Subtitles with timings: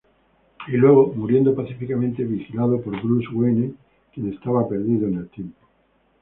[0.67, 3.75] Y luego muriendo pacíficamente, vigilado por Bruce Wayne,
[4.11, 5.59] quien estaba perdido en el tiempo.